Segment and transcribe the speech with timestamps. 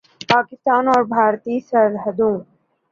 [0.29, 2.35] پاکستان اور بھارتی سرحدوں